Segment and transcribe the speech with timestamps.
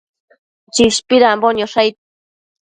[0.73, 1.95] Chishpida niosh aid